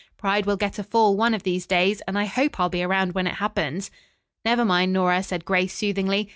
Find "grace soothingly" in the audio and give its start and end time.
5.45-6.27